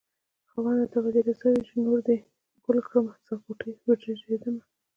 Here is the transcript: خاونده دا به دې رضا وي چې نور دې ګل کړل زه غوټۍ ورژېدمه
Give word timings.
خاونده 0.49 0.85
دا 0.91 0.99
به 1.03 1.09
دې 1.15 1.21
رضا 1.27 1.47
وي 1.51 1.61
چې 1.67 1.75
نور 1.85 1.99
دې 2.07 2.17
ګل 2.65 2.79
کړل 2.87 3.05
زه 3.25 3.33
غوټۍ 3.43 3.71
ورژېدمه 3.85 4.63